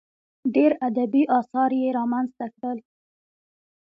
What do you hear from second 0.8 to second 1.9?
ادبي اثار یې